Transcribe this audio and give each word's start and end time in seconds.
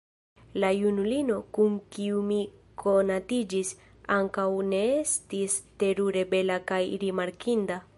La 0.61 0.69
junulino 0.75 1.35
kun 1.57 1.75
kiu 1.97 2.23
mi 2.31 2.39
konatiĝis, 2.85 3.75
ankaŭ 4.19 4.49
ne 4.73 4.81
estis 4.99 5.63
terure 5.85 6.27
bela 6.35 6.61
kaj 6.73 6.83
rimarkinda. 7.07 7.85